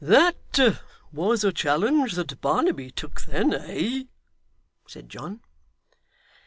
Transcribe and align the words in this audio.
'That 0.03 0.79
was 1.13 1.43
a 1.43 1.53
challenge 1.53 2.13
that 2.13 2.41
Barnaby 2.41 2.89
took 2.89 3.21
then, 3.21 3.53
eh?' 3.53 4.05
said 4.87 5.09
John. 5.09 5.41